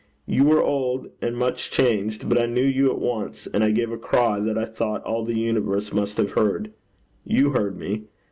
[0.25, 3.91] You were old and much changed, but I knew you at once, and I gave
[3.91, 6.71] a cry that I thought all the universe must have heard.
[7.23, 8.05] You heard me.